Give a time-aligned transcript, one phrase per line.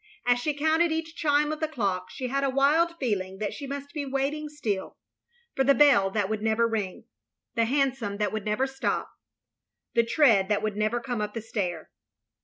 [0.25, 3.67] As she counted each chime of the clock, she had a wild feeling that she
[3.67, 4.97] must be waiting still—
[5.55, 7.03] ^for the bell that would never ring—
[7.53, 9.11] the hansom that would never stop—
[9.93, 11.91] the tread that would never come up the stair.